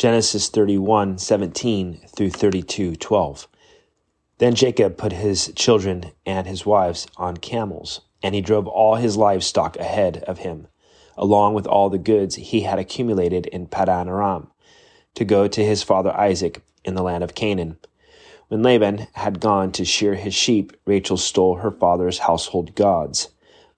Genesis 0.00 0.48
31 0.48 1.18
17 1.18 2.00
through 2.16 2.30
32 2.30 2.96
12. 2.96 3.46
Then 4.38 4.54
Jacob 4.54 4.96
put 4.96 5.12
his 5.12 5.52
children 5.54 6.12
and 6.24 6.46
his 6.46 6.64
wives 6.64 7.06
on 7.18 7.36
camels, 7.36 8.00
and 8.22 8.34
he 8.34 8.40
drove 8.40 8.66
all 8.66 8.94
his 8.94 9.18
livestock 9.18 9.76
ahead 9.76 10.24
of 10.26 10.38
him, 10.38 10.68
along 11.18 11.52
with 11.52 11.66
all 11.66 11.90
the 11.90 11.98
goods 11.98 12.36
he 12.36 12.62
had 12.62 12.78
accumulated 12.78 13.44
in 13.48 13.66
Paddan 13.66 14.08
Aram, 14.08 14.48
to 15.16 15.26
go 15.26 15.46
to 15.46 15.62
his 15.62 15.82
father 15.82 16.16
Isaac 16.16 16.62
in 16.82 16.94
the 16.94 17.02
land 17.02 17.22
of 17.22 17.34
Canaan. 17.34 17.76
When 18.48 18.62
Laban 18.62 19.06
had 19.12 19.38
gone 19.38 19.70
to 19.72 19.84
shear 19.84 20.14
his 20.14 20.32
sheep, 20.32 20.72
Rachel 20.86 21.18
stole 21.18 21.56
her 21.56 21.70
father's 21.70 22.20
household 22.20 22.74
gods. 22.74 23.28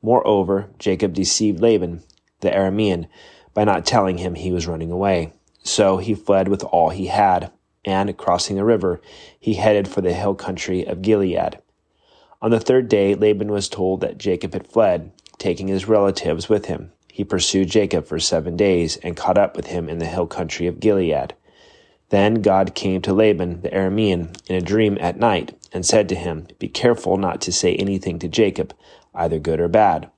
Moreover, 0.00 0.70
Jacob 0.78 1.14
deceived 1.14 1.58
Laban, 1.58 2.04
the 2.42 2.50
Aramean, 2.50 3.08
by 3.54 3.64
not 3.64 3.84
telling 3.84 4.18
him 4.18 4.36
he 4.36 4.52
was 4.52 4.68
running 4.68 4.92
away. 4.92 5.32
So 5.62 5.98
he 5.98 6.14
fled 6.14 6.48
with 6.48 6.64
all 6.64 6.90
he 6.90 7.06
had, 7.06 7.50
and 7.84 8.16
crossing 8.16 8.56
the 8.56 8.64
river, 8.64 9.00
he 9.38 9.54
headed 9.54 9.88
for 9.88 10.00
the 10.00 10.12
hill 10.12 10.34
country 10.34 10.84
of 10.84 11.02
Gilead. 11.02 11.58
On 12.40 12.50
the 12.50 12.60
third 12.60 12.88
day, 12.88 13.14
Laban 13.14 13.52
was 13.52 13.68
told 13.68 14.00
that 14.00 14.18
Jacob 14.18 14.52
had 14.52 14.66
fled, 14.66 15.12
taking 15.38 15.68
his 15.68 15.86
relatives 15.86 16.48
with 16.48 16.66
him. 16.66 16.92
He 17.12 17.24
pursued 17.24 17.70
Jacob 17.70 18.06
for 18.06 18.18
seven 18.18 18.56
days 18.56 18.96
and 18.96 19.16
caught 19.16 19.38
up 19.38 19.54
with 19.54 19.66
him 19.66 19.88
in 19.88 19.98
the 19.98 20.06
hill 20.06 20.26
country 20.26 20.66
of 20.66 20.80
Gilead. 20.80 21.34
Then 22.08 22.42
God 22.42 22.74
came 22.74 23.00
to 23.02 23.12
Laban 23.12 23.62
the 23.62 23.70
Aramean 23.70 24.36
in 24.48 24.56
a 24.56 24.60
dream 24.60 24.98
at 25.00 25.18
night 25.18 25.56
and 25.72 25.86
said 25.86 26.08
to 26.08 26.14
him, 26.14 26.48
Be 26.58 26.68
careful 26.68 27.16
not 27.16 27.40
to 27.42 27.52
say 27.52 27.76
anything 27.76 28.18
to 28.18 28.28
Jacob, 28.28 28.74
either 29.14 29.38
good 29.38 29.60
or 29.60 29.68
bad. 29.68 30.10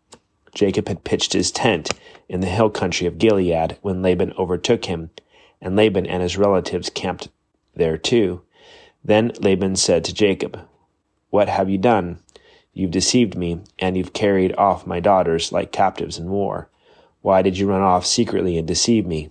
Jacob 0.54 0.88
had 0.88 1.04
pitched 1.04 1.32
his 1.32 1.52
tent 1.52 1.90
in 2.28 2.40
the 2.40 2.46
hill 2.46 2.70
country 2.70 3.06
of 3.06 3.18
Gilead 3.18 3.76
when 3.82 4.02
Laban 4.02 4.32
overtook 4.38 4.86
him 4.86 5.10
and 5.64 5.74
Laban 5.74 6.06
and 6.06 6.22
his 6.22 6.36
relatives 6.36 6.90
camped 6.90 7.28
there 7.74 7.96
too. 7.98 8.42
Then 9.02 9.32
Laban 9.40 9.76
said 9.76 10.04
to 10.04 10.14
Jacob, 10.14 10.60
What 11.30 11.48
have 11.48 11.68
you 11.68 11.78
done? 11.78 12.20
You've 12.74 12.90
deceived 12.90 13.36
me, 13.36 13.60
and 13.78 13.96
you've 13.96 14.12
carried 14.12 14.54
off 14.56 14.86
my 14.86 15.00
daughters 15.00 15.52
like 15.52 15.72
captives 15.72 16.18
in 16.18 16.28
war. 16.28 16.68
Why 17.22 17.40
did 17.40 17.56
you 17.56 17.66
run 17.66 17.80
off 17.80 18.04
secretly 18.04 18.58
and 18.58 18.68
deceive 18.68 19.06
me? 19.06 19.30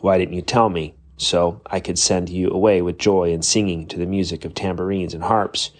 Why 0.00 0.18
didn't 0.18 0.34
you 0.34 0.42
tell 0.42 0.68
me, 0.68 0.94
so 1.16 1.60
I 1.66 1.80
could 1.80 1.98
send 1.98 2.28
you 2.28 2.50
away 2.50 2.80
with 2.80 2.98
joy 2.98 3.32
and 3.32 3.44
singing 3.44 3.86
to 3.88 3.98
the 3.98 4.06
music 4.06 4.44
of 4.44 4.54
tambourines 4.54 5.14
and 5.14 5.24
harps? 5.24 5.70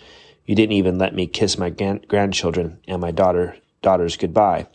You 0.47 0.55
didn't 0.55 0.73
even 0.73 0.99
let 0.99 1.15
me 1.15 1.27
kiss 1.27 1.57
my 1.57 1.71
grandchildren 1.71 2.79
and 2.89 3.01
my 3.01 3.13
daughter 3.13 3.57
daughters 3.83 4.17
goodbye. 4.17 4.67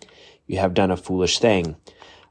You 0.47 0.59
have 0.59 0.73
done 0.73 0.91
a 0.91 0.97
foolish 0.97 1.39
thing. 1.39 1.75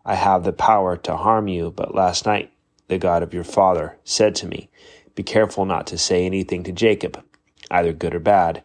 I 0.09 0.14
have 0.14 0.42
the 0.42 0.55
power 0.55 0.97
to 0.97 1.19
harm 1.19 1.48
you, 1.48 1.70
but 1.70 1.95
last 1.95 2.25
night 2.25 2.51
the 2.89 2.97
God 2.97 3.23
of 3.23 3.34
your 3.34 3.45
father 3.45 3.98
said 4.05 4.34
to 4.37 4.47
me, 4.47 4.70
Be 5.15 5.23
careful 5.23 5.67
not 5.67 5.87
to 5.89 5.98
say 5.98 6.25
anything 6.25 6.62
to 6.62 6.73
Jacob, 6.73 7.23
either 7.70 7.92
good 7.92 8.15
or 8.15 8.19
bad. 8.19 8.65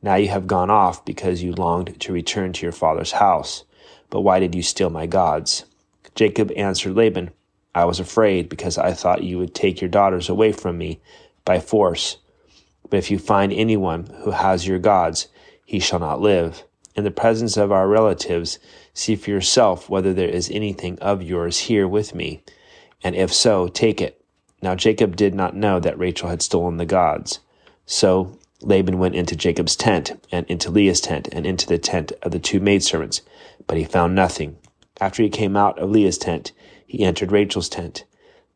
Now 0.00 0.14
you 0.14 0.28
have 0.28 0.46
gone 0.46 0.70
off 0.70 1.04
because 1.04 1.42
you 1.42 1.52
longed 1.52 2.00
to 2.00 2.12
return 2.14 2.54
to 2.54 2.64
your 2.64 2.72
father's 2.72 3.12
house. 3.12 3.64
But 4.08 4.22
why 4.22 4.40
did 4.40 4.54
you 4.54 4.62
steal 4.62 4.88
my 4.88 5.04
gods? 5.04 5.66
Jacob 6.14 6.50
answered 6.56 6.94
Laban, 6.94 7.32
I 7.74 7.84
was 7.84 8.00
afraid 8.00 8.48
because 8.48 8.78
I 8.78 8.94
thought 8.94 9.22
you 9.22 9.36
would 9.36 9.54
take 9.54 9.82
your 9.82 9.90
daughters 9.90 10.30
away 10.30 10.52
from 10.52 10.78
me 10.78 11.02
by 11.44 11.60
force. 11.60 12.16
But 12.88 12.96
if 12.96 13.10
you 13.10 13.18
find 13.18 13.52
anyone 13.52 14.06
who 14.22 14.30
has 14.30 14.66
your 14.66 14.78
gods, 14.78 15.28
he 15.66 15.80
shall 15.80 15.98
not 15.98 16.22
live 16.22 16.64
in 16.98 17.04
the 17.04 17.10
presence 17.12 17.56
of 17.56 17.70
our 17.70 17.86
relatives, 17.86 18.58
see 18.92 19.14
for 19.14 19.30
yourself 19.30 19.88
whether 19.88 20.12
there 20.12 20.28
is 20.28 20.50
anything 20.50 20.98
of 20.98 21.22
yours 21.22 21.60
here 21.60 21.86
with 21.86 22.12
me, 22.12 22.42
and 23.04 23.14
if 23.14 23.32
so, 23.32 23.68
take 23.68 24.00
it. 24.00 24.20
Now 24.60 24.74
Jacob 24.74 25.14
did 25.14 25.32
not 25.32 25.54
know 25.54 25.78
that 25.78 25.96
Rachel 25.96 26.28
had 26.28 26.42
stolen 26.42 26.76
the 26.76 26.84
gods. 26.84 27.38
So 27.86 28.36
Laban 28.62 28.98
went 28.98 29.14
into 29.14 29.36
Jacob's 29.36 29.76
tent, 29.76 30.26
and 30.32 30.44
into 30.48 30.72
Leah's 30.72 31.00
tent, 31.00 31.28
and 31.30 31.46
into 31.46 31.68
the 31.68 31.78
tent 31.78 32.10
of 32.22 32.32
the 32.32 32.40
two 32.40 32.58
maidservants, 32.58 33.20
but 33.68 33.78
he 33.78 33.84
found 33.84 34.16
nothing. 34.16 34.56
After 35.00 35.22
he 35.22 35.28
came 35.30 35.56
out 35.56 35.78
of 35.78 35.90
Leah's 35.90 36.18
tent, 36.18 36.50
he 36.84 37.04
entered 37.04 37.30
Rachel's 37.30 37.68
tent. 37.68 38.02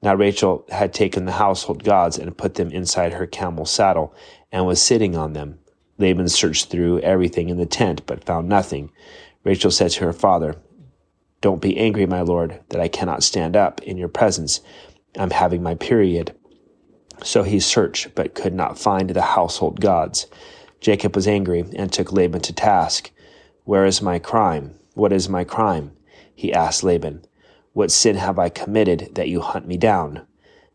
Now 0.02 0.16
Rachel 0.16 0.66
had 0.70 0.92
taken 0.92 1.26
the 1.26 1.32
household 1.32 1.84
gods 1.84 2.18
and 2.18 2.36
put 2.36 2.54
them 2.54 2.72
inside 2.72 3.12
her 3.12 3.28
camel's 3.28 3.70
saddle, 3.70 4.12
and 4.50 4.66
was 4.66 4.82
sitting 4.82 5.16
on 5.16 5.32
them. 5.32 5.60
Laban 5.98 6.28
searched 6.28 6.70
through 6.70 7.00
everything 7.00 7.48
in 7.48 7.58
the 7.58 7.66
tent, 7.66 8.06
but 8.06 8.24
found 8.24 8.48
nothing. 8.48 8.90
Rachel 9.44 9.70
said 9.70 9.90
to 9.92 10.04
her 10.04 10.12
father, 10.12 10.56
Don't 11.40 11.60
be 11.60 11.76
angry, 11.76 12.06
my 12.06 12.20
lord, 12.22 12.60
that 12.70 12.80
I 12.80 12.88
cannot 12.88 13.22
stand 13.22 13.56
up 13.56 13.82
in 13.82 13.96
your 13.96 14.08
presence. 14.08 14.60
I'm 15.16 15.30
having 15.30 15.62
my 15.62 15.74
period. 15.74 16.34
So 17.22 17.42
he 17.42 17.60
searched, 17.60 18.14
but 18.14 18.34
could 18.34 18.54
not 18.54 18.78
find 18.78 19.10
the 19.10 19.22
household 19.22 19.80
gods. 19.80 20.26
Jacob 20.80 21.14
was 21.14 21.28
angry 21.28 21.64
and 21.76 21.92
took 21.92 22.12
Laban 22.12 22.40
to 22.42 22.52
task. 22.52 23.10
Where 23.64 23.84
is 23.84 24.02
my 24.02 24.18
crime? 24.18 24.74
What 24.94 25.12
is 25.12 25.28
my 25.28 25.44
crime? 25.44 25.92
He 26.34 26.52
asked 26.52 26.82
Laban. 26.82 27.24
What 27.72 27.90
sin 27.90 28.16
have 28.16 28.38
I 28.38 28.48
committed 28.48 29.14
that 29.14 29.28
you 29.28 29.40
hunt 29.40 29.66
me 29.66 29.76
down? 29.76 30.26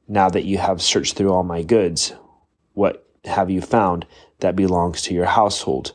Now 0.07 0.29
that 0.29 0.45
you 0.45 0.57
have 0.57 0.81
searched 0.81 1.15
through 1.15 1.31
all 1.31 1.43
my 1.43 1.61
goods, 1.61 2.13
what 2.73 3.05
have 3.25 3.49
you 3.49 3.61
found 3.61 4.05
that 4.39 4.55
belongs 4.55 5.01
to 5.03 5.13
your 5.13 5.25
household? 5.25 5.93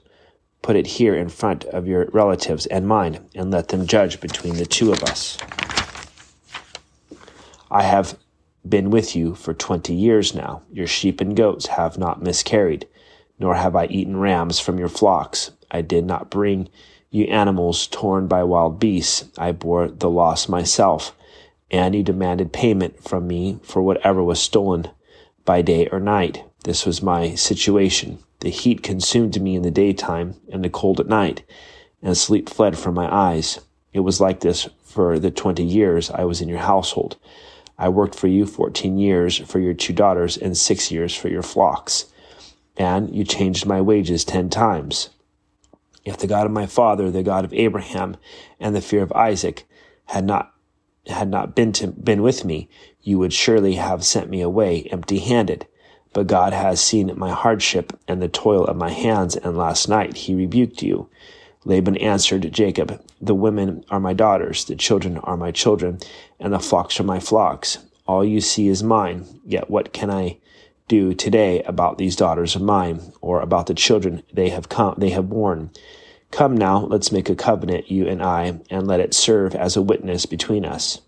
Put 0.63 0.77
it 0.77 0.87
here 0.87 1.15
in 1.15 1.29
front 1.29 1.65
of 1.65 1.87
your 1.87 2.07
relatives 2.13 2.67
and 2.67 2.87
mine, 2.87 3.29
and 3.35 3.51
let 3.51 3.69
them 3.69 3.87
judge 3.87 4.21
between 4.21 4.57
the 4.57 4.67
two 4.67 4.93
of 4.93 5.03
us. 5.03 5.39
I 7.71 7.83
have 7.83 8.19
been 8.69 8.91
with 8.91 9.17
you 9.17 9.35
for 9.35 9.55
twenty 9.55 9.95
years 9.95 10.35
now. 10.35 10.63
Your 10.71 10.87
sheep 10.87 11.21
and 11.21 11.37
goats 11.37 11.67
have 11.67 11.99
not 11.99 12.23
miscarried, 12.23 12.87
nor 13.39 13.57
have 13.57 13.75
I 13.75 13.87
eaten 13.87 14.19
rams 14.19 14.61
from 14.61 14.79
your 14.79 14.89
flocks. 14.89 15.51
I 15.71 15.81
did 15.83 16.05
not 16.05 16.31
bring 16.31 16.69
you 17.11 17.25
animals 17.25 17.87
torn 17.89 18.29
by 18.29 18.45
wild 18.45 18.79
beasts. 18.79 19.25
I 19.37 19.53
bore 19.53 19.89
the 19.89 20.09
loss 20.09 20.49
myself, 20.49 21.17
and 21.71 21.95
you 21.95 22.03
demanded 22.03 22.53
payment 22.53 23.03
from 23.03 23.27
me 23.27 23.59
for 23.63 23.83
whatever 23.83 24.23
was 24.23 24.41
stolen 24.41 24.87
by 25.45 25.63
day 25.63 25.89
or 25.89 25.99
night. 25.99 26.45
This 26.65 26.87
was 26.87 27.03
my 27.03 27.35
situation. 27.35 28.19
The 28.43 28.51
heat 28.51 28.83
consumed 28.83 29.41
me 29.41 29.55
in 29.55 29.63
the 29.63 29.71
daytime 29.71 30.35
and 30.51 30.65
the 30.65 30.69
cold 30.69 30.99
at 30.99 31.07
night, 31.07 31.45
and 32.03 32.17
sleep 32.17 32.49
fled 32.49 32.77
from 32.77 32.93
my 32.93 33.09
eyes. 33.15 33.61
It 33.93 34.01
was 34.01 34.21
like 34.21 34.41
this 34.41 34.69
for 34.83 35.21
the 35.21 35.31
twenty 35.31 35.63
years 35.63 36.11
I 36.11 36.25
was 36.25 36.41
in 36.41 36.49
your 36.49 36.59
household. 36.59 37.19
I 37.79 37.89
worked 37.89 38.17
for 38.17 38.27
you 38.27 38.45
fourteen 38.45 38.99
years 38.99 39.39
for 39.39 39.61
your 39.61 39.75
two 39.75 39.93
daughters 39.93 40.37
and 40.37 40.57
six 40.57 40.91
years 40.91 41.15
for 41.15 41.29
your 41.29 41.43
flocks. 41.43 42.07
And 42.77 43.15
you 43.15 43.23
changed 43.23 43.65
my 43.65 43.81
wages 43.81 44.25
ten 44.25 44.51
times. 44.51 45.11
If 46.05 46.19
the 46.19 46.27
God 46.27 46.47
of 46.47 46.53
my 46.53 46.67
father, 46.67 47.13
the 47.13 47.23
God 47.23 47.45
of 47.45 47.55
Abraham, 47.55 48.17
and 48.59 48.75
the 48.75 48.81
fear 48.81 49.05
of 49.05 49.13
Isaac 49.13 49.69
had 50.07 50.25
not 50.25 50.53
had 51.07 51.29
not 51.29 51.55
been 51.55 51.71
to, 51.75 51.87
been 51.87 52.23
with 52.23 52.45
me, 52.45 52.69
you 53.03 53.21
would 53.21 53.33
surely 53.33 53.75
have 53.77 54.05
sent 54.05 54.31
me 54.31 54.41
away 54.41 54.89
empty 54.91 55.21
handed. 55.21 55.69
But 56.13 56.27
God 56.27 56.53
has 56.53 56.81
seen 56.81 57.13
my 57.17 57.31
hardship 57.31 57.99
and 58.07 58.21
the 58.21 58.29
toil 58.29 58.65
of 58.65 58.77
my 58.77 58.91
hands, 58.91 59.37
and 59.37 59.57
last 59.57 59.89
night 59.89 60.17
he 60.17 60.35
rebuked 60.35 60.83
you. 60.83 61.09
Laban 61.65 61.97
answered 61.97 62.53
Jacob, 62.53 63.01
The 63.21 63.35
women 63.35 63.85
are 63.89 64.01
my 64.01 64.13
daughters, 64.13 64.65
the 64.65 64.77
children 64.77 65.19
are 65.19 65.37
my 65.37 65.53
children, 65.53 66.01
and 66.41 66.53
the 66.53 66.59
flocks 66.59 66.99
are 66.99 67.05
my 67.05 67.21
flocks. 67.21 67.79
All 68.07 68.25
you 68.25 68.41
see 68.41 68.69
is 68.69 68.83
mine. 68.83 69.27
Yet 69.47 69.71
what 69.71 69.93
can 69.93 70.11
I 70.11 70.39
do 70.89 71.15
today 71.15 71.63
about 71.63 71.99
these 71.99 72.17
daughters 72.17 72.57
of 72.57 72.63
mine, 72.63 73.13
or 73.21 73.41
about 73.41 73.67
the 73.67 73.75
children 73.75 74.23
they 74.33 74.51
have 74.51 74.69
come 74.69 74.95
they 74.99 75.11
have 75.11 75.31
borne? 75.31 75.71
Come 76.33 76.57
now, 76.57 76.81
let's 76.81 77.13
make 77.13 77.31
a 77.31 77.35
covenant, 77.35 77.91
you 77.91 78.09
and 78.09 78.23
I, 78.23 78.61
and 78.71 78.87
let 78.87 79.01
it 79.01 79.15
serve 79.15 79.55
as 79.55 79.77
a 79.77 79.83
witness 79.83 80.27
between 80.27 80.65
us. 80.65 81.01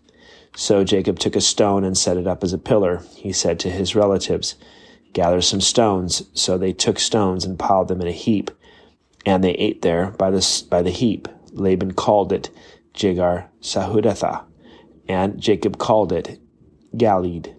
So 0.55 0.83
Jacob 0.83 1.19
took 1.19 1.35
a 1.35 1.41
stone 1.41 1.83
and 1.83 1.97
set 1.97 2.15
it 2.15 2.27
up 2.27 2.43
as 2.43 2.53
a 2.53 2.57
pillar. 2.57 3.03
He 3.15 3.33
said 3.33 3.59
to 3.59 3.69
his 3.69 3.95
relatives, 3.95 4.55
Gather 5.15 5.39
some 5.41 5.61
stones. 5.61 6.23
So 6.33 6.57
they 6.57 6.73
took 6.73 6.99
stones 6.99 7.45
and 7.45 7.57
piled 7.57 7.87
them 7.87 8.01
in 8.01 8.07
a 8.07 8.11
heap, 8.11 8.51
and 9.25 9.41
they 9.41 9.53
ate 9.53 9.81
there 9.81 10.11
by 10.11 10.29
the, 10.29 10.63
by 10.69 10.81
the 10.81 10.91
heap. 10.91 11.29
Laban 11.53 11.93
called 11.93 12.33
it 12.33 12.49
Jegar 12.93 13.47
Sahadutha, 13.61 14.43
and 15.07 15.39
Jacob 15.39 15.77
called 15.77 16.11
it 16.11 16.37
Galeed. 16.97 17.55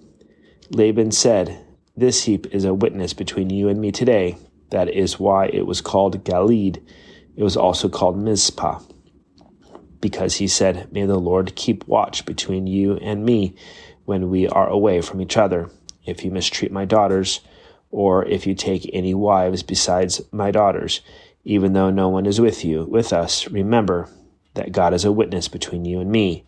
Laban 0.69 1.11
said, 1.11 1.65
This 1.97 2.25
heap 2.25 2.47
is 2.55 2.67
a 2.67 2.75
witness 2.75 3.15
between 3.15 3.49
you 3.49 3.71
and 3.71 3.81
me 3.81 3.91
today. 3.91 4.37
That 4.69 4.91
is 4.91 5.19
why 5.19 5.47
it 5.47 5.67
was 5.67 5.81
called 5.81 6.25
Galeed. 6.25 6.83
It 7.37 7.43
was 7.43 7.57
also 7.57 7.89
called 7.89 8.19
Mizpah, 8.19 8.81
because 10.03 10.35
he 10.35 10.47
said, 10.47 10.93
May 10.93 11.07
the 11.07 11.19
Lord 11.19 11.57
keep 11.57 11.89
watch 11.89 12.27
between 12.27 12.67
you 12.67 12.99
and 12.99 13.25
me 13.25 13.57
when 14.05 14.29
we 14.29 14.47
are 14.47 14.69
away 14.69 15.01
from 15.01 15.23
each 15.23 15.39
other 15.39 15.71
if 16.07 16.25
you 16.25 16.31
mistreat 16.31 16.73
my 16.73 16.85
daughters, 16.85 17.41
or 17.91 18.25
if 18.27 18.47
you 18.47 18.55
take 18.55 18.89
any 18.93 19.15
wives 19.15 19.63
besides 19.63 20.21
my 20.33 20.51
daughters, 20.51 21.01
even 21.45 21.73
though 21.73 21.91
no 21.91 22.09
one 22.09 22.27
is 22.27 22.41
with 22.41 22.65
you, 22.65 22.85
with 22.85 23.13
us, 23.13 23.49
remember 23.49 24.09
that 24.55 24.73
God 24.73 24.93
is 24.93 25.05
a 25.05 25.13
witness 25.13 25.49
between 25.49 25.85
you 25.85 26.01
and 26.01 26.11
me. 26.11 26.45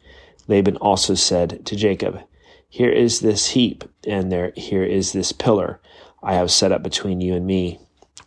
Laban 0.48 0.76
also 0.78 1.14
said 1.14 1.64
to 1.66 1.76
Jacob, 1.76 2.20
Here 2.68 2.90
is 2.90 3.20
this 3.20 3.50
heap, 3.50 3.84
and 4.06 4.32
there 4.32 4.52
here 4.56 4.82
is 4.82 5.12
this 5.12 5.32
pillar 5.32 5.80
I 6.22 6.34
have 6.34 6.50
set 6.50 6.72
up 6.72 6.82
between 6.82 7.20
you 7.20 7.34
and 7.34 7.46
me. 7.46 7.78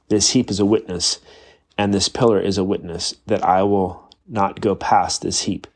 This 0.08 0.32
heap 0.32 0.50
is 0.50 0.60
a 0.60 0.66
witness, 0.66 1.20
and 1.78 1.94
this 1.94 2.10
pillar 2.10 2.40
is 2.40 2.58
a 2.58 2.64
witness 2.64 3.16
that 3.28 3.44
I 3.44 3.64
will 3.64 4.10
not 4.28 4.62
go 4.62 4.76
past 4.76 5.22
this 5.22 5.42
heap 5.42 5.68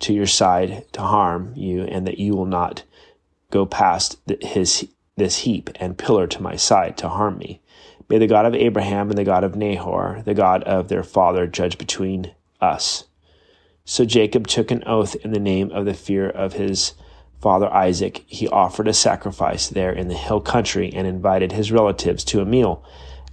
to 0.00 0.12
your 0.12 0.26
side 0.26 0.84
to 0.92 1.00
harm 1.00 1.52
you, 1.56 1.82
and 1.82 2.06
that 2.06 2.18
you 2.18 2.36
will 2.36 2.46
not 2.46 2.84
go 3.50 3.66
past 3.66 4.18
his 4.40 4.86
this 5.16 5.38
heap 5.38 5.70
and 5.76 5.98
pillar 5.98 6.26
to 6.26 6.42
my 6.42 6.56
side 6.56 6.96
to 6.98 7.08
harm 7.08 7.38
me. 7.38 7.60
May 8.08 8.18
the 8.18 8.26
God 8.26 8.46
of 8.46 8.54
Abraham 8.54 9.10
and 9.10 9.18
the 9.18 9.24
God 9.24 9.44
of 9.44 9.56
Nahor, 9.56 10.22
the 10.24 10.34
God 10.34 10.62
of 10.64 10.88
their 10.88 11.02
father, 11.02 11.46
judge 11.46 11.78
between 11.78 12.34
us. 12.60 13.04
So 13.84 14.04
Jacob 14.04 14.46
took 14.46 14.70
an 14.70 14.82
oath 14.86 15.14
in 15.16 15.32
the 15.32 15.40
name 15.40 15.70
of 15.70 15.84
the 15.84 15.94
fear 15.94 16.28
of 16.28 16.54
his 16.54 16.94
father 17.40 17.72
Isaac. 17.72 18.24
He 18.26 18.48
offered 18.48 18.88
a 18.88 18.94
sacrifice 18.94 19.68
there 19.68 19.92
in 19.92 20.08
the 20.08 20.14
hill 20.14 20.40
country 20.40 20.92
and 20.92 21.06
invited 21.06 21.52
his 21.52 21.70
relatives 21.70 22.24
to 22.24 22.40
a 22.40 22.46
meal. 22.46 22.84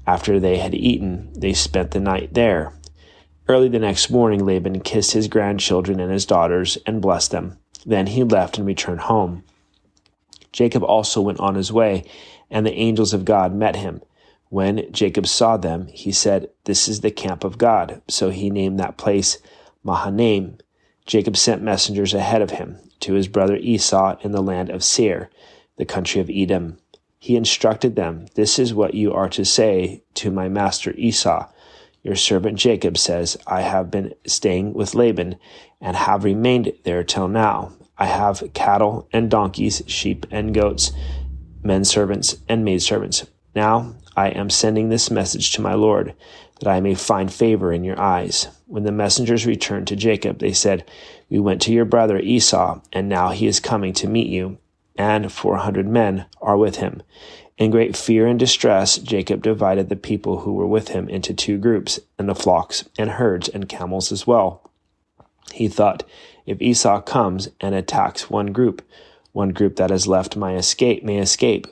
After 0.05 0.39
they 0.39 0.57
had 0.57 0.75
eaten, 0.75 1.31
they 1.33 1.53
spent 1.53 1.91
the 1.91 1.99
night 1.99 2.33
there. 2.33 2.73
Early 3.47 3.69
the 3.69 3.79
next 3.79 4.09
morning, 4.09 4.45
Laban 4.45 4.81
kissed 4.81 5.13
his 5.13 5.27
grandchildren 5.27 5.99
and 5.99 6.11
his 6.11 6.25
daughters 6.25 6.77
and 6.85 7.01
blessed 7.01 7.31
them. 7.31 7.57
Then 7.85 8.07
he 8.07 8.23
left 8.23 8.57
and 8.57 8.67
returned 8.67 9.01
home. 9.01 9.43
Jacob 10.51 10.83
also 10.83 11.21
went 11.21 11.39
on 11.39 11.55
his 11.55 11.71
way, 11.71 12.03
and 12.49 12.65
the 12.65 12.73
angels 12.73 13.13
of 13.13 13.25
God 13.25 13.53
met 13.53 13.75
him. 13.75 14.01
When 14.49 14.91
Jacob 14.91 15.27
saw 15.27 15.55
them, 15.55 15.87
he 15.87 16.11
said, 16.11 16.49
This 16.65 16.89
is 16.89 16.99
the 17.01 17.11
camp 17.11 17.43
of 17.43 17.57
God. 17.57 18.01
So 18.09 18.29
he 18.31 18.49
named 18.49 18.79
that 18.79 18.97
place 18.97 19.37
Mahanaim. 19.83 20.57
Jacob 21.05 21.37
sent 21.37 21.61
messengers 21.61 22.13
ahead 22.13 22.41
of 22.41 22.51
him 22.51 22.77
to 22.99 23.13
his 23.13 23.27
brother 23.27 23.55
Esau 23.55 24.17
in 24.21 24.31
the 24.33 24.43
land 24.43 24.69
of 24.69 24.83
Seir, 24.83 25.29
the 25.77 25.85
country 25.85 26.19
of 26.19 26.29
Edom. 26.29 26.77
He 27.17 27.35
instructed 27.35 27.95
them, 27.95 28.25
This 28.35 28.59
is 28.59 28.73
what 28.73 28.93
you 28.93 29.13
are 29.13 29.29
to 29.29 29.45
say 29.45 30.03
to 30.15 30.31
my 30.31 30.49
master 30.49 30.93
Esau. 30.97 31.47
Your 32.03 32.15
servant 32.15 32.57
Jacob 32.57 32.97
says, 32.97 33.37
I 33.45 33.61
have 33.61 33.91
been 33.91 34.15
staying 34.25 34.73
with 34.73 34.95
Laban 34.95 35.37
and 35.79 35.95
have 35.95 36.23
remained 36.23 36.73
there 36.83 37.03
till 37.03 37.27
now. 37.27 37.73
I 38.01 38.05
have 38.05 38.51
cattle 38.55 39.07
and 39.13 39.29
donkeys, 39.29 39.83
sheep 39.85 40.25
and 40.31 40.55
goats, 40.55 40.91
men 41.61 41.85
servants 41.85 42.35
and 42.49 42.65
maidservants. 42.65 43.27
Now 43.53 43.93
I 44.17 44.29
am 44.29 44.49
sending 44.49 44.89
this 44.89 45.11
message 45.11 45.51
to 45.51 45.61
my 45.61 45.75
Lord, 45.75 46.15
that 46.59 46.67
I 46.67 46.79
may 46.79 46.95
find 46.95 47.31
favor 47.31 47.71
in 47.71 47.83
your 47.83 48.01
eyes. 48.01 48.47
When 48.65 48.85
the 48.85 48.91
messengers 48.91 49.45
returned 49.45 49.85
to 49.89 49.95
Jacob, 49.95 50.39
they 50.39 50.51
said, 50.51 50.83
We 51.29 51.37
went 51.37 51.61
to 51.61 51.71
your 51.71 51.85
brother 51.85 52.17
Esau, 52.17 52.81
and 52.91 53.07
now 53.07 53.29
he 53.29 53.45
is 53.45 53.59
coming 53.59 53.93
to 53.93 54.09
meet 54.09 54.29
you, 54.29 54.57
and 54.95 55.31
four 55.31 55.57
hundred 55.57 55.87
men 55.87 56.25
are 56.41 56.57
with 56.57 56.77
him. 56.77 57.03
In 57.59 57.69
great 57.69 57.95
fear 57.95 58.25
and 58.25 58.39
distress, 58.39 58.97
Jacob 58.97 59.43
divided 59.43 59.89
the 59.89 59.95
people 59.95 60.39
who 60.39 60.53
were 60.53 60.65
with 60.65 60.87
him 60.87 61.07
into 61.07 61.35
two 61.35 61.59
groups, 61.59 61.99
and 62.17 62.27
the 62.27 62.33
flocks 62.33 62.83
and 62.97 63.11
herds 63.11 63.47
and 63.47 63.69
camels 63.69 64.11
as 64.11 64.25
well. 64.25 64.60
He 65.51 65.67
thought, 65.67 66.03
if 66.45 66.61
Esau 66.61 67.01
comes 67.01 67.49
and 67.59 67.75
attacks 67.75 68.29
one 68.29 68.47
group, 68.47 68.81
one 69.31 69.49
group 69.49 69.75
that 69.77 69.89
has 69.89 70.07
left 70.07 70.35
my 70.35 70.55
escape 70.55 71.03
may 71.03 71.17
escape. 71.19 71.67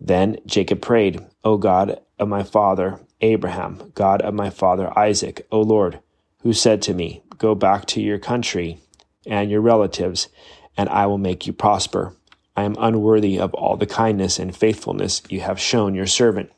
Then 0.00 0.38
Jacob 0.46 0.80
prayed, 0.80 1.24
O 1.44 1.56
God 1.56 2.00
of 2.18 2.28
my 2.28 2.42
father 2.42 3.00
Abraham, 3.20 3.92
God 3.94 4.22
of 4.22 4.34
my 4.34 4.50
father 4.50 4.96
Isaac, 4.98 5.46
O 5.50 5.60
Lord, 5.60 6.00
who 6.42 6.52
said 6.52 6.82
to 6.82 6.94
me, 6.94 7.22
Go 7.38 7.54
back 7.54 7.86
to 7.86 8.00
your 8.00 8.18
country 8.18 8.78
and 9.26 9.50
your 9.50 9.60
relatives, 9.60 10.28
and 10.76 10.88
I 10.88 11.06
will 11.06 11.18
make 11.18 11.46
you 11.46 11.52
prosper. 11.52 12.14
I 12.56 12.62
am 12.62 12.76
unworthy 12.78 13.38
of 13.38 13.52
all 13.54 13.76
the 13.76 13.86
kindness 13.86 14.38
and 14.38 14.56
faithfulness 14.56 15.22
you 15.28 15.40
have 15.40 15.60
shown 15.60 15.94
your 15.94 16.06
servant. 16.06 16.50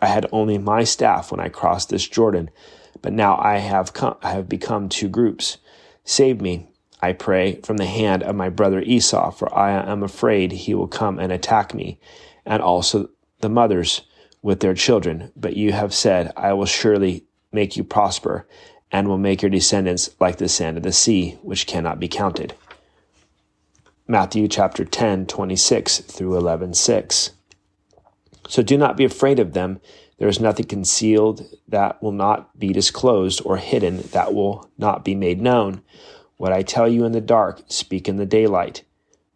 I 0.00 0.06
had 0.06 0.26
only 0.30 0.58
my 0.58 0.84
staff 0.84 1.32
when 1.32 1.40
I 1.40 1.48
crossed 1.48 1.88
this 1.88 2.06
Jordan, 2.06 2.50
but 3.02 3.12
now 3.12 3.36
I 3.38 3.58
have 3.58 3.92
come, 3.92 4.16
I 4.22 4.30
have 4.30 4.48
become 4.48 4.88
two 4.88 5.08
groups. 5.08 5.58
Save 6.04 6.40
me, 6.40 6.68
I 7.00 7.12
pray, 7.12 7.60
from 7.62 7.76
the 7.76 7.86
hand 7.86 8.22
of 8.22 8.34
my 8.34 8.48
brother 8.48 8.80
Esau, 8.80 9.30
for 9.30 9.54
I 9.54 9.70
am 9.70 10.02
afraid 10.02 10.52
he 10.52 10.74
will 10.74 10.88
come 10.88 11.18
and 11.18 11.30
attack 11.32 11.74
me, 11.74 11.98
and 12.44 12.62
also 12.62 13.10
the 13.40 13.48
mothers 13.48 14.02
with 14.42 14.60
their 14.60 14.74
children. 14.74 15.30
But 15.36 15.56
you 15.56 15.72
have 15.72 15.94
said, 15.94 16.32
I 16.36 16.52
will 16.54 16.66
surely 16.66 17.24
make 17.52 17.76
you 17.76 17.84
prosper, 17.84 18.46
and 18.90 19.06
will 19.06 19.18
make 19.18 19.42
your 19.42 19.50
descendants 19.50 20.10
like 20.18 20.38
the 20.38 20.48
sand 20.48 20.76
of 20.76 20.82
the 20.82 20.92
sea, 20.92 21.38
which 21.42 21.66
cannot 21.66 22.00
be 22.00 22.08
counted. 22.08 22.54
Matthew 24.06 24.48
chapter 24.48 24.86
10, 24.86 25.26
26 25.26 25.98
through 25.98 26.36
11, 26.36 26.72
6. 26.72 27.30
So 28.48 28.62
do 28.62 28.78
not 28.78 28.96
be 28.96 29.04
afraid 29.04 29.38
of 29.38 29.52
them. 29.52 29.80
There 30.18 30.28
is 30.28 30.40
nothing 30.40 30.66
concealed 30.66 31.46
that 31.68 32.02
will 32.02 32.12
not 32.12 32.58
be 32.58 32.72
disclosed, 32.72 33.40
or 33.44 33.56
hidden 33.56 34.02
that 34.12 34.34
will 34.34 34.68
not 34.76 35.04
be 35.04 35.14
made 35.14 35.40
known. 35.40 35.82
What 36.36 36.52
I 36.52 36.62
tell 36.62 36.88
you 36.88 37.04
in 37.04 37.12
the 37.12 37.20
dark, 37.20 37.62
speak 37.68 38.08
in 38.08 38.16
the 38.16 38.26
daylight. 38.26 38.84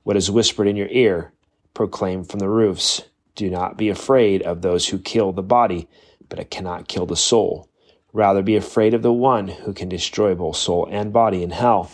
What 0.03 0.17
is 0.17 0.31
whispered 0.31 0.67
in 0.67 0.77
your 0.77 0.89
ear, 0.89 1.33
proclaim 1.73 2.25
from 2.25 2.41
the 2.41 2.49
roofs. 2.49 3.03
Do 3.35 3.49
not 3.49 3.77
be 3.77 3.89
afraid 3.89 4.43
of 4.43 4.63
those 4.63 4.89
who 4.89 4.99
kill 4.99 5.33
the 5.33 5.43
body, 5.43 5.89
but 6.29 6.39
it 6.39 6.51
cannot 6.51 6.89
kill 6.89 7.07
the 7.07 7.17
soul. 7.17 7.69
Rather 8.13 8.43
be 8.43 8.57
afraid 8.57 8.93
of 8.93 9.03
the 9.03 9.13
one 9.13 9.49
who 9.49 9.73
can 9.73 9.89
destroy 9.89 10.35
both 10.35 10.57
soul 10.57 10.87
and 10.91 11.13
body 11.13 11.43
in 11.43 11.51
hell. 11.51 11.91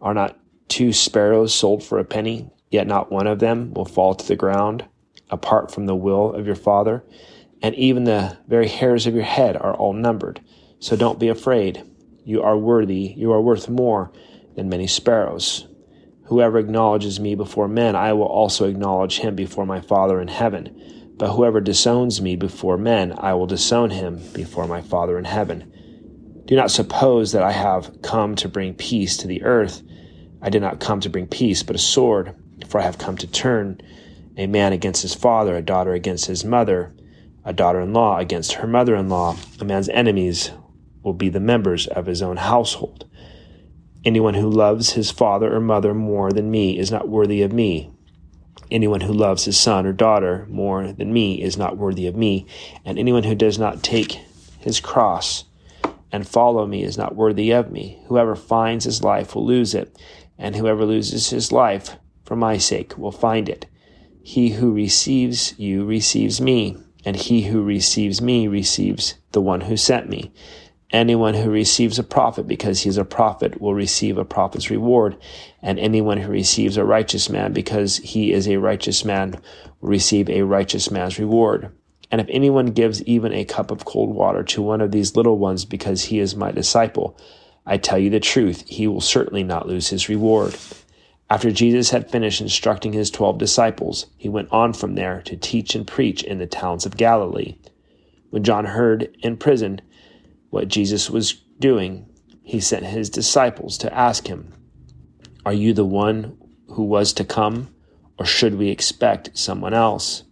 Are 0.00 0.14
not 0.14 0.38
two 0.68 0.92
sparrows 0.92 1.54
sold 1.54 1.84
for 1.84 1.98
a 1.98 2.04
penny, 2.04 2.50
yet 2.70 2.86
not 2.86 3.12
one 3.12 3.26
of 3.26 3.38
them 3.38 3.74
will 3.74 3.84
fall 3.84 4.14
to 4.14 4.26
the 4.26 4.36
ground 4.36 4.86
apart 5.30 5.70
from 5.72 5.86
the 5.86 5.94
will 5.94 6.32
of 6.32 6.46
your 6.46 6.54
Father. 6.54 7.04
And 7.62 7.74
even 7.76 8.04
the 8.04 8.36
very 8.48 8.68
hairs 8.68 9.06
of 9.06 9.14
your 9.14 9.22
head 9.22 9.56
are 9.56 9.74
all 9.74 9.92
numbered. 9.92 10.40
So 10.80 10.96
don't 10.96 11.20
be 11.20 11.28
afraid. 11.28 11.84
You 12.24 12.42
are 12.42 12.58
worthy, 12.58 13.14
you 13.16 13.32
are 13.32 13.40
worth 13.40 13.68
more 13.68 14.12
than 14.56 14.68
many 14.68 14.86
sparrows. 14.86 15.68
Whoever 16.24 16.58
acknowledges 16.58 17.20
me 17.20 17.34
before 17.34 17.68
men, 17.68 17.94
I 17.94 18.12
will 18.14 18.26
also 18.26 18.68
acknowledge 18.68 19.18
him 19.18 19.36
before 19.36 19.66
my 19.66 19.80
Father 19.80 20.20
in 20.20 20.28
heaven. 20.28 21.12
But 21.16 21.32
whoever 21.32 21.60
disowns 21.60 22.20
me 22.20 22.36
before 22.36 22.78
men, 22.78 23.14
I 23.16 23.34
will 23.34 23.46
disown 23.46 23.90
him 23.90 24.20
before 24.32 24.66
my 24.66 24.80
Father 24.80 25.18
in 25.18 25.24
heaven. 25.24 26.42
Do 26.46 26.56
not 26.56 26.70
suppose 26.70 27.32
that 27.32 27.42
I 27.42 27.52
have 27.52 28.02
come 28.02 28.34
to 28.36 28.48
bring 28.48 28.74
peace 28.74 29.16
to 29.18 29.28
the 29.28 29.42
earth. 29.42 29.82
I 30.40 30.50
did 30.50 30.62
not 30.62 30.80
come 30.80 31.00
to 31.00 31.10
bring 31.10 31.28
peace, 31.28 31.62
but 31.62 31.76
a 31.76 31.78
sword, 31.78 32.34
for 32.66 32.80
I 32.80 32.84
have 32.84 32.98
come 32.98 33.16
to 33.18 33.26
turn 33.26 33.80
a 34.36 34.46
man 34.46 34.72
against 34.72 35.02
his 35.02 35.14
father, 35.14 35.56
a 35.56 35.62
daughter 35.62 35.92
against 35.92 36.26
his 36.26 36.44
mother, 36.44 36.94
a 37.44 37.52
daughter 37.52 37.80
in 37.80 37.92
law 37.92 38.18
against 38.18 38.54
her 38.54 38.66
mother 38.66 38.94
in 38.96 39.08
law. 39.08 39.36
A 39.60 39.64
man's 39.64 39.88
enemies 39.88 40.52
will 41.02 41.12
be 41.12 41.28
the 41.28 41.40
members 41.40 41.86
of 41.86 42.06
his 42.06 42.22
own 42.22 42.36
household. 42.36 43.08
Anyone 44.04 44.34
who 44.34 44.50
loves 44.50 44.92
his 44.92 45.10
father 45.10 45.54
or 45.54 45.60
mother 45.60 45.94
more 45.94 46.32
than 46.32 46.50
me 46.50 46.78
is 46.78 46.90
not 46.90 47.08
worthy 47.08 47.42
of 47.42 47.52
me. 47.52 47.92
Anyone 48.70 49.02
who 49.02 49.12
loves 49.12 49.44
his 49.44 49.58
son 49.58 49.86
or 49.86 49.92
daughter 49.92 50.46
more 50.48 50.92
than 50.92 51.12
me 51.12 51.42
is 51.42 51.56
not 51.56 51.76
worthy 51.76 52.06
of 52.06 52.16
me. 52.16 52.46
And 52.84 52.98
anyone 52.98 53.22
who 53.22 53.34
does 53.34 53.58
not 53.58 53.82
take 53.82 54.18
his 54.58 54.80
cross 54.80 55.44
and 56.10 56.26
follow 56.26 56.66
me 56.66 56.82
is 56.82 56.98
not 56.98 57.16
worthy 57.16 57.52
of 57.52 57.70
me. 57.70 58.02
Whoever 58.06 58.34
finds 58.34 58.84
his 58.84 59.02
life 59.02 59.34
will 59.34 59.46
lose 59.46 59.74
it 59.74 59.96
and 60.38 60.56
whoever 60.56 60.84
loses 60.84 61.30
his 61.30 61.52
life 61.52 61.96
for 62.24 62.36
my 62.36 62.58
sake 62.58 62.96
will 62.98 63.12
find 63.12 63.48
it. 63.48 63.66
He 64.22 64.50
who 64.50 64.72
receives 64.72 65.58
you 65.58 65.84
receives 65.84 66.40
me, 66.40 66.76
and 67.04 67.16
he 67.16 67.42
who 67.42 67.62
receives 67.62 68.20
me 68.20 68.46
receives 68.48 69.14
the 69.32 69.40
one 69.40 69.62
who 69.62 69.76
sent 69.76 70.08
me. 70.08 70.32
Anyone 70.92 71.34
who 71.34 71.50
receives 71.50 71.98
a 71.98 72.04
prophet 72.04 72.46
because 72.46 72.80
he 72.82 72.88
is 72.90 72.98
a 72.98 73.04
prophet 73.04 73.60
will 73.60 73.74
receive 73.74 74.18
a 74.18 74.26
prophet's 74.26 74.70
reward, 74.70 75.16
and 75.62 75.78
anyone 75.78 76.18
who 76.18 76.30
receives 76.30 76.76
a 76.76 76.84
righteous 76.84 77.30
man 77.30 77.54
because 77.54 77.96
he 77.98 78.32
is 78.32 78.46
a 78.46 78.58
righteous 78.58 79.04
man 79.04 79.40
will 79.80 79.88
receive 79.88 80.28
a 80.28 80.42
righteous 80.42 80.90
man's 80.90 81.18
reward. 81.18 81.70
And 82.10 82.20
if 82.20 82.26
anyone 82.28 82.66
gives 82.66 83.02
even 83.04 83.32
a 83.32 83.46
cup 83.46 83.70
of 83.70 83.86
cold 83.86 84.14
water 84.14 84.42
to 84.44 84.60
one 84.60 84.82
of 84.82 84.92
these 84.92 85.16
little 85.16 85.38
ones 85.38 85.64
because 85.64 86.04
he 86.04 86.18
is 86.18 86.36
my 86.36 86.52
disciple, 86.52 87.16
I 87.64 87.78
tell 87.78 87.98
you 87.98 88.10
the 88.10 88.20
truth, 88.20 88.64
he 88.66 88.86
will 88.86 89.00
certainly 89.00 89.42
not 89.42 89.66
lose 89.66 89.88
his 89.88 90.10
reward. 90.10 90.54
After 91.32 91.50
Jesus 91.50 91.88
had 91.88 92.10
finished 92.10 92.42
instructing 92.42 92.92
his 92.92 93.10
twelve 93.10 93.38
disciples, 93.38 94.04
he 94.18 94.28
went 94.28 94.52
on 94.52 94.74
from 94.74 94.96
there 94.96 95.22
to 95.22 95.34
teach 95.34 95.74
and 95.74 95.86
preach 95.86 96.22
in 96.22 96.36
the 96.36 96.46
towns 96.46 96.84
of 96.84 96.98
Galilee. 96.98 97.56
When 98.28 98.44
John 98.44 98.66
heard 98.66 99.16
in 99.22 99.38
prison 99.38 99.80
what 100.50 100.68
Jesus 100.68 101.08
was 101.08 101.32
doing, 101.58 102.04
he 102.42 102.60
sent 102.60 102.84
his 102.84 103.08
disciples 103.08 103.78
to 103.78 103.94
ask 103.96 104.26
him, 104.26 104.52
Are 105.46 105.54
you 105.54 105.72
the 105.72 105.86
one 105.86 106.36
who 106.68 106.82
was 106.82 107.14
to 107.14 107.24
come, 107.24 107.74
or 108.18 108.26
should 108.26 108.56
we 108.56 108.68
expect 108.68 109.38
someone 109.38 109.72
else? 109.72 110.24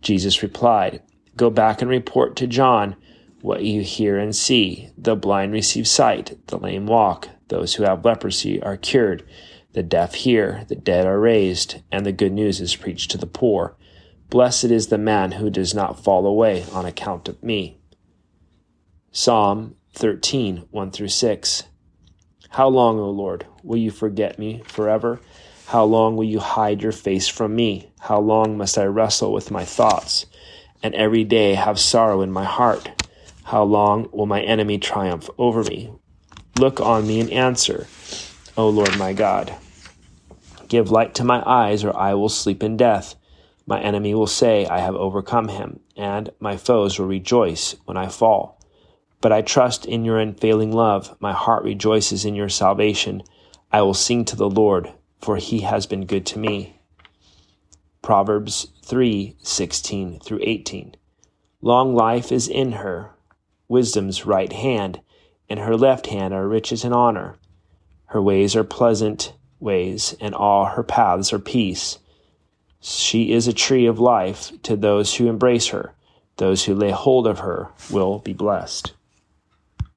Jesus 0.00 0.42
replied, 0.42 1.02
Go 1.36 1.50
back 1.50 1.82
and 1.82 1.90
report 1.90 2.36
to 2.36 2.46
John 2.46 2.96
what 3.42 3.64
you 3.64 3.82
hear 3.82 4.16
and 4.16 4.34
see. 4.34 4.88
The 4.96 5.14
blind 5.14 5.52
receive 5.52 5.86
sight, 5.86 6.38
the 6.46 6.56
lame 6.56 6.86
walk, 6.86 7.28
those 7.48 7.74
who 7.74 7.82
have 7.82 8.06
leprosy 8.06 8.62
are 8.62 8.78
cured, 8.78 9.28
The 9.72 9.82
deaf 9.82 10.14
hear, 10.14 10.64
the 10.68 10.76
dead 10.76 11.06
are 11.06 11.18
raised, 11.18 11.82
and 11.90 12.04
the 12.04 12.12
good 12.12 12.32
news 12.32 12.60
is 12.60 12.76
preached 12.76 13.10
to 13.12 13.18
the 13.18 13.26
poor. 13.26 13.74
Blessed 14.28 14.64
is 14.64 14.88
the 14.88 14.98
man 14.98 15.32
who 15.32 15.48
does 15.48 15.74
not 15.74 16.02
fall 16.02 16.26
away 16.26 16.64
on 16.72 16.84
account 16.84 17.28
of 17.28 17.42
me. 17.42 17.78
Psalm 19.10 19.76
13, 19.94 20.64
1 20.70 20.90
through 20.90 21.08
6. 21.08 21.64
How 22.50 22.68
long, 22.68 22.98
O 22.98 23.08
Lord, 23.08 23.46
will 23.62 23.78
you 23.78 23.90
forget 23.90 24.38
me 24.38 24.62
forever? 24.66 25.20
How 25.66 25.84
long 25.84 26.16
will 26.16 26.24
you 26.24 26.38
hide 26.38 26.82
your 26.82 26.92
face 26.92 27.28
from 27.28 27.56
me? 27.56 27.92
How 28.00 28.20
long 28.20 28.58
must 28.58 28.76
I 28.76 28.84
wrestle 28.84 29.32
with 29.32 29.50
my 29.50 29.64
thoughts, 29.64 30.26
and 30.82 30.94
every 30.94 31.24
day 31.24 31.54
have 31.54 31.78
sorrow 31.78 32.20
in 32.20 32.30
my 32.30 32.44
heart? 32.44 32.90
How 33.44 33.62
long 33.62 34.08
will 34.12 34.26
my 34.26 34.42
enemy 34.42 34.78
triumph 34.78 35.30
over 35.38 35.62
me? 35.64 35.90
Look 36.58 36.80
on 36.80 37.06
me 37.06 37.20
and 37.20 37.30
answer, 37.30 37.86
O 38.54 38.68
Lord 38.68 38.98
my 38.98 39.14
God. 39.14 39.54
Give 40.68 40.90
light 40.90 41.14
to 41.14 41.24
my 41.24 41.42
eyes, 41.46 41.84
or 41.84 41.96
I 41.96 42.12
will 42.12 42.28
sleep 42.28 42.62
in 42.62 42.76
death. 42.76 43.14
My 43.66 43.80
enemy 43.80 44.14
will 44.14 44.26
say, 44.26 44.66
I 44.66 44.80
have 44.80 44.94
overcome 44.94 45.48
him, 45.48 45.80
and 45.96 46.30
my 46.38 46.58
foes 46.58 46.98
will 46.98 47.06
rejoice 47.06 47.76
when 47.86 47.96
I 47.96 48.08
fall. 48.08 48.60
But 49.22 49.32
I 49.32 49.40
trust 49.40 49.86
in 49.86 50.04
your 50.04 50.18
unfailing 50.18 50.70
love. 50.70 51.16
My 51.18 51.32
heart 51.32 51.64
rejoices 51.64 52.26
in 52.26 52.34
your 52.34 52.50
salvation. 52.50 53.22
I 53.72 53.80
will 53.80 53.94
sing 53.94 54.26
to 54.26 54.36
the 54.36 54.50
Lord, 54.50 54.92
for 55.22 55.38
he 55.38 55.60
has 55.60 55.86
been 55.86 56.04
good 56.04 56.26
to 56.26 56.38
me. 56.38 56.78
Proverbs 58.02 58.66
3 58.84 59.36
16 59.40 60.20
through 60.20 60.40
18. 60.42 60.96
Long 61.62 61.94
life 61.94 62.30
is 62.30 62.48
in 62.48 62.72
her, 62.72 63.12
wisdom's 63.68 64.26
right 64.26 64.52
hand, 64.52 65.00
and 65.48 65.60
her 65.60 65.76
left 65.76 66.08
hand 66.08 66.34
are 66.34 66.46
riches 66.46 66.84
and 66.84 66.92
honor. 66.92 67.38
Her 68.12 68.20
ways 68.20 68.54
are 68.54 68.62
pleasant 68.62 69.32
ways, 69.58 70.14
and 70.20 70.34
all 70.34 70.66
her 70.66 70.82
paths 70.82 71.32
are 71.32 71.38
peace. 71.38 71.98
She 72.78 73.32
is 73.32 73.48
a 73.48 73.54
tree 73.54 73.86
of 73.86 73.98
life 73.98 74.52
to 74.64 74.76
those 74.76 75.14
who 75.14 75.28
embrace 75.28 75.68
her. 75.68 75.94
Those 76.36 76.66
who 76.66 76.74
lay 76.74 76.90
hold 76.90 77.26
of 77.26 77.38
her 77.38 77.70
will 77.90 78.18
be 78.18 78.34
blessed. 78.34 78.92